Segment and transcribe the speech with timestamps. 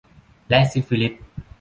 [0.49, 1.13] และซิฟิลิส